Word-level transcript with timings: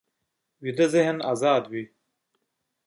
ویده 0.63 0.85
ذهن 0.93 1.17
ازاد 1.31 1.63
وي 1.71 1.83